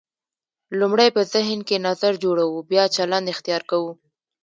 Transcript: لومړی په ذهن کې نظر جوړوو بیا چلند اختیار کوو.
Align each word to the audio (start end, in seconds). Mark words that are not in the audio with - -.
لومړی 0.79 1.09
په 1.15 1.21
ذهن 1.33 1.59
کې 1.67 1.77
نظر 1.87 2.13
جوړوو 2.23 2.67
بیا 2.71 2.83
چلند 2.95 3.25
اختیار 3.33 3.61
کوو. 3.71 3.91